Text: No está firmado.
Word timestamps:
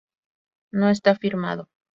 No 0.71 0.89
está 0.89 1.13
firmado. 1.15 1.69